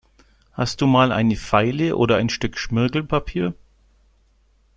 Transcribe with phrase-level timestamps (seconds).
[0.53, 3.53] Hast du mal eine Feile oder ein Stück Schmirgelpapier?